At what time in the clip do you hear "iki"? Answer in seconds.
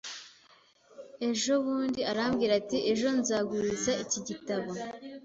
4.03-4.19